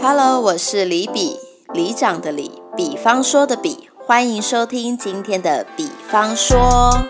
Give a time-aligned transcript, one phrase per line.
[0.00, 1.38] Hello，我是李比，
[1.72, 7.06] 李长的李，比方说的比，欢迎收听今天的比方说。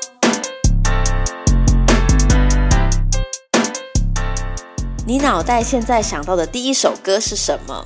[5.06, 7.84] 你脑袋现在想到的第一首歌是什么？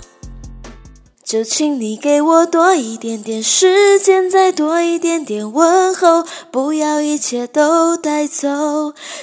[1.31, 8.49] 就请你给我多一点点时间，再多一点点问候，不要一切都带走。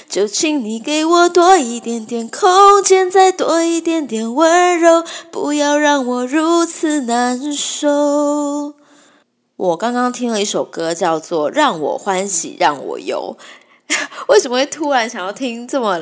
[0.08, 8.72] 就请你给我多一点点空间，再多一点点温柔，不要让我如此难受。
[9.56, 13.36] 我刚刚听了一首歌，叫做《让我欢喜让我忧》，
[14.28, 16.00] 为什么会突然想要听这么？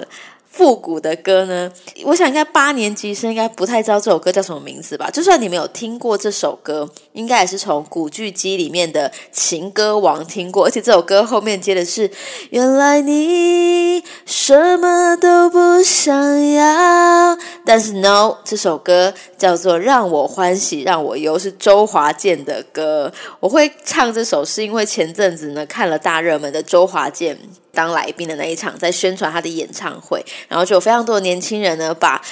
[0.57, 1.71] 复古的歌呢？
[2.05, 5.11] 我想应该八年级生应该不太知道这首歌叫什么名字吧。
[5.11, 10.65] 就算你没有听过这首歌，应该也是从古巨基里面的情歌王听过。
[10.65, 12.11] 而且这首歌后面接的是
[12.49, 23.13] “原来你什么都不想要”，但是 no，这首歌叫做《让我欢喜让我忧》，是周华健的歌。
[23.41, 27.37] 我会唱这首是因为前阵子呢看了大热门的周华健。
[27.73, 32.23] 当来宾的那一场，在宣传他的演唱会，然后就有非常多的年轻人呢，把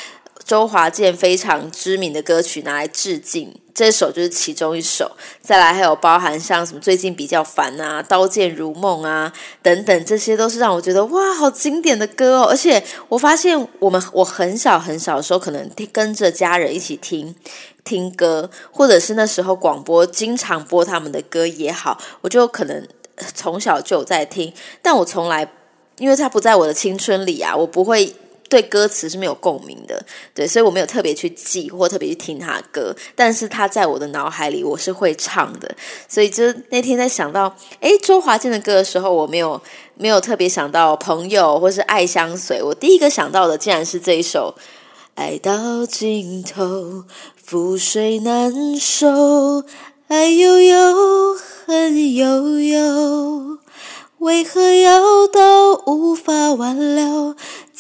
[0.45, 5.11] 周华健非常知名的歌曲拿来致敬，这首就是其中一首。
[5.41, 12.47] 再来还有包含像什么最近比较烦啊，刀剑如梦啊等等，这些都是让我觉得哇，好经典的歌哦。
[12.51, 17.35] 而且我发现我们我很小很小的时候，可能跟着家人一起听
[17.83, 22.87] 听歌，或者是那时候广播经常播他们的歌也好，我就可能。
[23.33, 25.49] 从小就有在听，但我从来，
[25.99, 28.13] 因为他不在我的青春里啊，我不会
[28.55, 30.01] 对歌词是没有共鸣的，
[30.33, 35.75] 对，所以我没有特别去记或特别去听他的歌，但是他在我的脑海里，我是会唱的，
[36.09, 39.61] 所以就那天在想到，哎，周华健的歌的时候，我没有
[39.97, 44.55] 没有特别想到朋友或是爱相随，我第一个想到的竟然是这一首
[45.17, 47.03] 《爱到尽头，
[47.45, 49.63] 覆水难收》，
[50.07, 51.37] 爱悠悠。
[51.67, 53.57] 恨悠悠，
[54.19, 56.94] 为何要到无法挽留，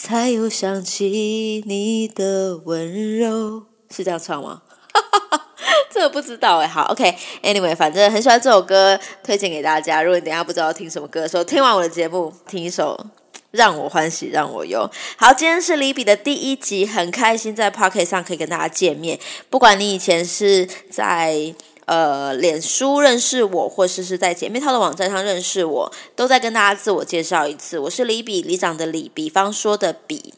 [0.04, 3.62] 才又想起你的温柔？
[3.88, 4.60] 是这样唱吗？
[5.90, 6.68] 这个不知道哎。
[6.68, 10.02] 好，OK，Anyway，反正很喜欢这首歌，推荐给大家。
[10.02, 12.94] 如果你等下不知道听什么歌的时候，听完我的节目，听一首
[13.52, 14.86] 《让我欢喜让我忧》。
[15.16, 19.18] 好，今天是李比的第一集，很开心在 Pocket 上可以跟大家见面。
[19.48, 21.54] 不管你以前是在。
[21.86, 27.78] 呃，脸书认识我，或是是在姐妹淘的网站上认识我，都在跟大家自我介绍一次。
[27.78, 30.32] 我是李比，李长的李，比方说的比。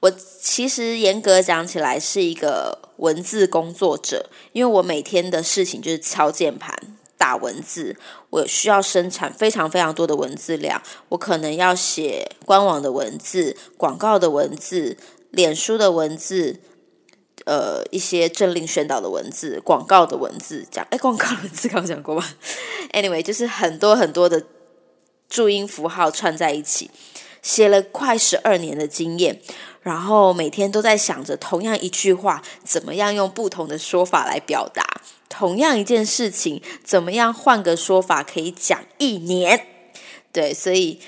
[0.00, 6.74] 我其实严格讲起来是一个文字工作者，因为我每天的事情就是敲键盘
[7.18, 7.96] 打文字，
[8.30, 10.80] 我需要生产非常非常多的文字量。
[11.10, 14.96] 我可能要写官网的文字、广告的文字、
[15.32, 16.60] 脸书的文字。
[17.46, 22.24] 呃，一些政令宣导的文字、广告的文字，讲哎，广告的文字刚讲过吗
[22.92, 24.44] ？Anyway，就是很多很多的
[25.28, 26.90] 注音符号串在一起，
[27.42, 29.40] 写了快十二年的经验，
[29.82, 34.84] 然后每天都在想着同样一句话，怎么样用不同的说法来表达
[35.28, 39.66] 同样一件事情，怎么样换个说法可以讲一年？
[40.32, 41.00] 对，所以。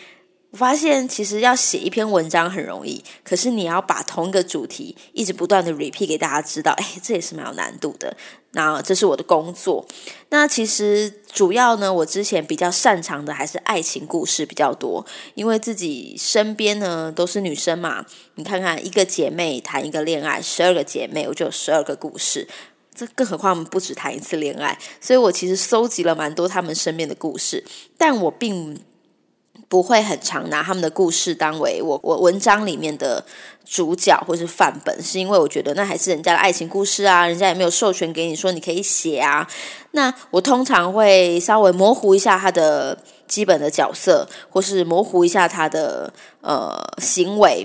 [0.51, 8.17] 我发现其实要写一篇文章很容易，可是你要把同一个主题一直不断的 repeat 给大家知道，哎，这也是蛮有难度的。
[8.51, 9.87] 那这是我的工作。
[10.31, 18.05] 那其实主要呢，我之前比较擅长的还是爱情故事比较多，因为自己身边呢都是女生嘛。
[18.35, 22.49] 你看看一个姐妹谈一个恋爱，十二个姐妹我就有十二个故事。
[22.93, 27.65] 这更何况我们不止谈一次恋爱，所以我其实搜集了蛮多他们身边的故事，
[27.97, 28.81] 但我并。
[29.71, 33.25] 不会很常拿他们的故事当为我我文章里面的
[33.65, 39.49] 主角或是范本，是因为我觉得那还是人家的爱情故事啊，人家也没有授权给你说你可以写啊。
[39.93, 42.99] 那我通常会稍微模糊一下他的
[43.29, 47.65] 基本的角色，或是模糊一下他的呃行为。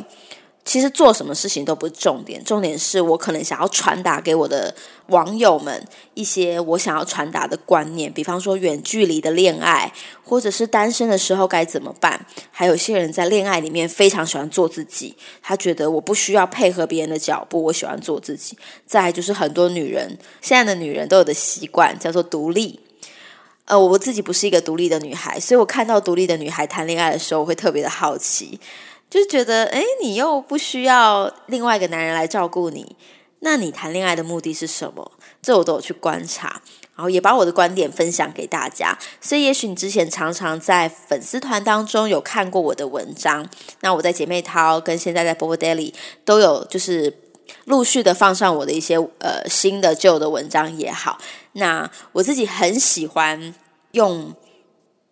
[0.66, 4.74] 其实做什么事情都不是重点，重点是我可能想要传达给我的
[5.08, 9.94] 网友们一些我想要传达的观念，比方说远距离的恋爱，
[10.24, 12.26] 或者是单身的时候该怎么办。
[12.50, 18.58] 还有些人在恋爱里面非常喜欢做自己，他觉得我不需要配合别人的脚步，我喜欢做自己。
[18.88, 22.80] 再就是很多女人，现在的女人都有的习惯叫做独立。
[23.66, 28.60] 呃，我自己不是一个独立的女孩，所以我看到独立的女孩谈恋爱的时候，我会特别的好奇。
[29.10, 32.96] 就觉得，哎，你又不需要另外一个男人来照顾你，
[33.40, 35.12] 那你谈恋爱的目的是什么？
[35.42, 36.62] 这我都有去观察，
[36.96, 38.98] 然后也把我的观点分享给大家。
[39.22, 43.48] 所以，也许你之前常常在粉丝团当中有看过我的文章，
[43.82, 45.94] 那我在姐妹淘跟现在在波波 daily
[46.26, 47.14] 都有就是
[47.66, 51.20] 陆续的放上我的一些呃新的旧的文章也好。
[51.54, 53.54] 那我自己很喜欢
[53.92, 54.34] 用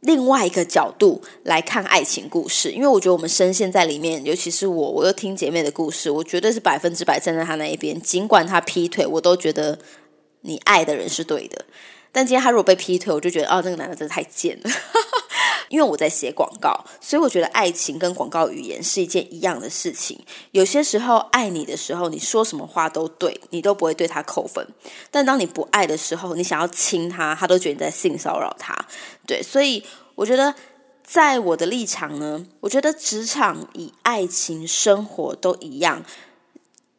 [0.04, 8.00] 另外一个角度来看爱情故事，因为我觉得我们深陷在里面，尤其是我，我又听姐妹的故事，我绝对是百分之百站在她那一边。
[8.02, 9.80] 尽管他劈腿，我都觉得
[10.42, 11.66] 你爱的人是对的。
[12.12, 14.70] 但今天他如果被劈腿，我就觉得哦，那个男的真的太贱了。
[15.74, 20.24] 因为我在写广告，所以我觉得爱情跟广告语言是一件一样的事情。
[20.52, 24.64] 有些时候爱你的时候，你说什么话都对，你都不会对他扣分；
[25.10, 28.86] 但当你不爱的时候，你想要亲他，他都觉得你在性骚扰他。
[29.26, 29.84] 对，所以
[30.14, 30.54] 我觉得
[31.04, 36.06] 在我的立场呢，我觉得职场与爱情生活都一样。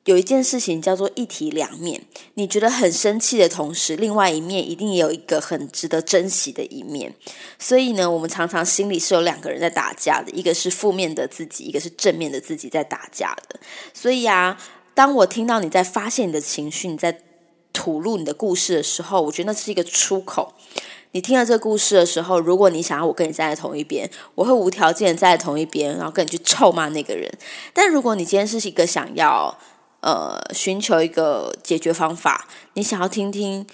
[0.04, 2.02] 有一件事情叫做一体两面，
[2.34, 7.14] 你觉得很生气的同时，另外一面一定也有一个很值得珍惜的一面。
[7.58, 13.58] 所以呢，我们常常心里是有两个人在打架的，一个是负面的自己，一个是正面的自己在打架的。
[13.94, 14.60] 所以啊，
[14.94, 17.20] 当我听到你在发泄你的情绪，你在
[17.72, 20.52] 吐露你的故事的时候，我觉得那是一个出口。
[21.12, 27.32] 你听了这个故事的时候，如果你想要我跟你站在同一边，我会无条件站在同一边，然后跟你去臭骂那个人。
[27.72, 29.56] 但如果你今天是一个想要，
[30.04, 32.46] 呃，寻求一个解决方法。
[32.74, 33.66] 你想要听听，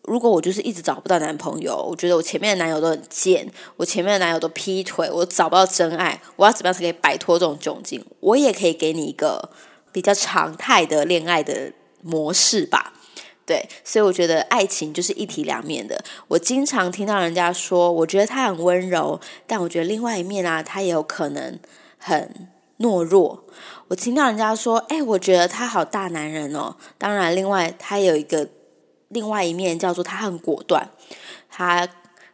[0.00, 3.46] 如果我就是一直找不到男朋友，我觉得我前面的男友都很贱，
[3.76, 8.02] 我前面的男友都劈腿，我找不到真爱，我要怎么样才可以摆脱这种窘境？
[8.20, 9.50] 我也可以给你一个
[9.92, 11.70] 比较常态的恋爱的
[12.00, 12.94] 模式吧。
[13.44, 16.02] 对，所以我觉得爱情就是一体两面的。
[16.28, 21.58] 我经常听到人家说，我觉得他很温柔，但我觉得另外一面啊，他也有可能
[21.98, 22.48] 很。
[22.78, 23.44] 懦弱，
[23.88, 28.48] 我听到人家说：“哎，我觉得他好大男人哦。”当然，另外他有一个
[29.08, 30.90] 另外一面，叫做他很果断，
[31.48, 31.88] 他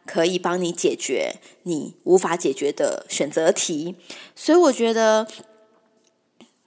[0.05, 3.95] 可以帮你解决你无法解决的选择题。
[4.35, 5.27] 所以，我觉得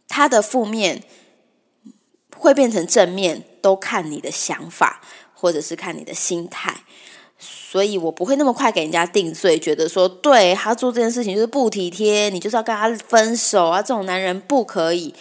[0.06, 1.02] 他的负面
[2.36, 5.02] 会变成正面，都看你的想法，
[5.34, 6.84] 或者是看你的心态。
[7.74, 13.82] 所以我不会那么快给人家定罪，觉得说对他做这件事情就是不体贴，你就是要跟他分手啊！
[13.82, 15.12] 这种男人不可以。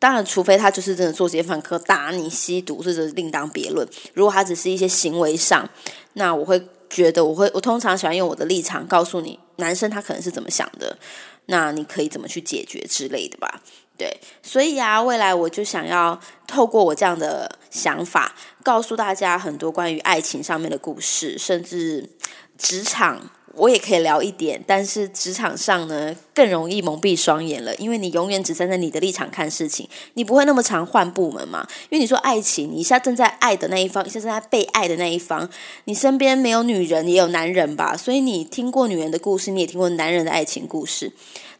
[0.00, 3.86] 当然，除非他就是真的做奸犯科，打你、吸毒，这是另当别论。
[4.14, 5.70] 如果他只是一些行为上，
[6.14, 10.98] 那我会觉得，我会我通常喜欢用我的立场告诉你，男生他可能是怎么想的，
[11.46, 13.62] 那你可以怎么去解决之类的吧。
[13.96, 14.12] 对，
[14.42, 16.18] 所以啊，未来我就想要
[16.48, 22.10] 透过我这样的想法，告诉大家很多关于爱情上面的故事，甚至
[22.58, 24.62] 职场我也可以聊一点。
[24.66, 31.66] 但是职场上呢，更容易蒙蔽双眼了，因为你永远只站在你的立场看事情，你不会那么常换部门嘛。
[31.90, 35.48] 因为你说爱情，你一下正在爱的那一方，一下正在被爱的那一方，
[35.84, 37.96] 你身边没有女人，也有男人吧？
[37.96, 41.12] 所以你听过女人的故事，你也听过男人的爱情故事。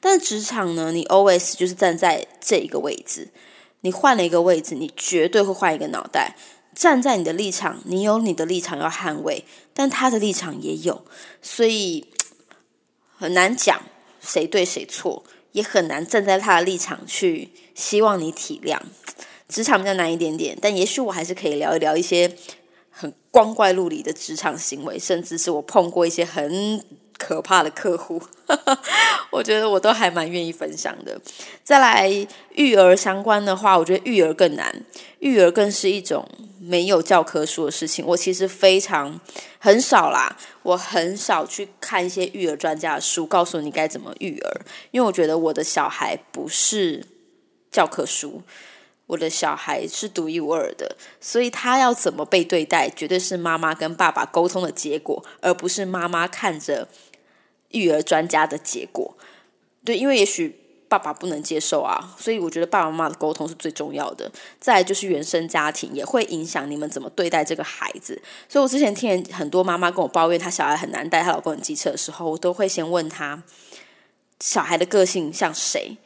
[0.02, 0.90] 但职场呢？
[0.92, 3.28] 你 always 就是站在这一个位置，
[3.82, 6.36] 你换了一个位置，你绝对会换一个脑袋。
[6.74, 9.44] 站在你的立场，你有你的立场要捍卫，
[9.74, 11.04] 但他的立场也有，
[11.42, 12.06] 所以
[13.16, 13.82] 很难讲
[14.20, 18.78] 谁对谁错，也很难站在他的立场去希望你体谅。
[19.48, 22.36] 职场比较难一点点，但也许我还是可以聊一聊一些
[22.88, 26.84] 很光怪陆离的职场行为，甚至是我碰过一些很。
[27.20, 28.20] 可怕的客户，
[29.30, 31.20] 我觉得我都还蛮愿意分享的。
[31.62, 32.08] 再来
[32.54, 34.82] 育儿相关的话，我觉得育儿更难，
[35.18, 36.26] 育儿更是一种
[36.58, 38.02] 没有教科书的事情。
[38.06, 39.20] 我其实非常
[39.58, 47.04] 很少啦，我很少去看一些育儿专家的书，告诉你该怎么育儿，因为我觉得我的小孩不是
[47.70, 48.42] 教科书。
[49.10, 56.86] 我的小孩是独一无二的，所以他要怎么被对待，绝对是妈妈跟爸爸沟通的结果，而不是妈妈看着
[57.70, 59.16] 育儿专家的结果。
[59.84, 60.56] 对，因为也许
[60.88, 64.30] 爸爸不能接受啊，所以我觉得爸爸妈妈的沟通是最重要的。
[64.58, 68.20] 再就是原生家庭也会影响你们怎么对待这个孩子。
[68.48, 73.42] 所以我之前听很多妈妈跟我抱怨，她小孩很难带，她老公很机车的时候，我都会先问她
[74.40, 75.96] 小孩的个性像谁。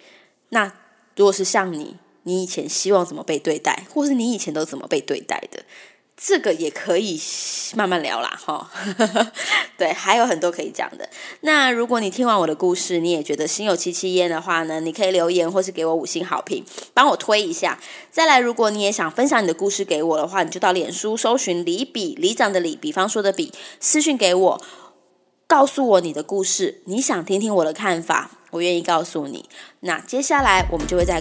[0.51, 0.73] 那
[1.17, 1.97] 如果是像你。
[2.27, 5.63] 你以前希望怎么被对待，或是你以前都怎么被对待的，
[6.17, 7.21] 这个也可以
[7.75, 8.71] 慢慢聊啦，哈。
[9.77, 11.09] 对，还有很多可以讲的。
[11.41, 17.81] 那如果你听完我的故事，你也觉得心有戚戚焉的话呢，你可以留言或是给我五星好评，帮我推一下。
[18.11, 24.65] 再来，如果你也想分享你的故事给我的话，你就到脸书搜寻李比李长的李，比方说的比，私讯给我，
[25.49, 29.49] 告诉我你的故事，你想听听我的看法，我愿意告诉你。
[29.81, 31.21] 那接下来我们就会在。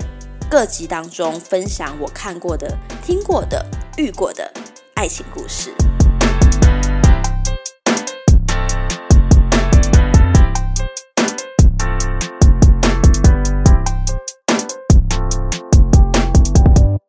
[0.51, 3.65] 各集当中分享我看过的、听过的、
[3.97, 4.53] 遇过的
[5.03, 5.92] 爱情故事。